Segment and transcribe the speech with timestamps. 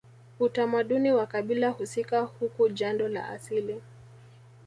[0.39, 3.81] Utamaduni wa kabila husika huku jando la asili